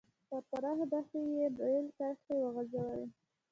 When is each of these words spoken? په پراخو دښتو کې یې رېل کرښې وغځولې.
په 0.27 0.37
پراخو 0.49 0.85
دښتو 0.91 1.19
کې 1.25 1.31
یې 1.37 1.45
رېل 1.59 1.85
کرښې 1.97 2.35
وغځولې. 2.39 3.05